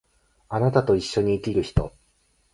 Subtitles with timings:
[0.49, 1.93] 貴方と一緒に生きる人